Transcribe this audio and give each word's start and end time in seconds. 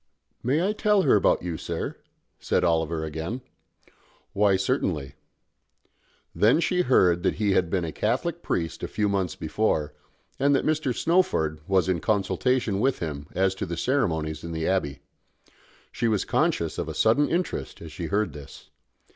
"I 0.31 0.33
may 0.47 0.73
tell 0.73 1.03
her 1.03 1.15
about 1.15 1.43
you, 1.43 1.57
sir?" 1.57 1.95
said 2.39 2.63
Oliver 2.63 3.05
again. 3.05 3.41
"Why, 4.33 4.55
certainly." 4.55 5.13
Then 6.33 6.59
she 6.59 6.81
heard 6.81 7.21
that 7.21 7.35
he 7.35 7.51
had 7.51 7.69
been 7.69 7.85
a 7.85 7.91
Catholic 7.91 8.41
priest 8.41 8.81
a 8.81 8.87
few 8.87 9.07
months 9.07 9.35
before, 9.35 9.93
and 10.39 10.55
that 10.55 10.65
Mr. 10.65 10.91
Snowford 10.91 11.59
was 11.67 11.87
in 11.87 11.99
consultation 11.99 12.79
with 12.79 12.97
him 12.97 13.27
as 13.35 13.53
to 13.53 13.67
the 13.67 13.77
ceremonies 13.77 14.43
in 14.43 14.53
the 14.53 14.67
Abbey. 14.67 15.01
She 15.91 16.07
was 16.07 16.25
conscious 16.25 16.79
of 16.79 16.89
a 16.89 16.95
sudden 16.95 17.29
interest 17.29 17.79
as 17.79 17.91
she 17.91 18.07
heard 18.07 18.33
this. 18.33 18.71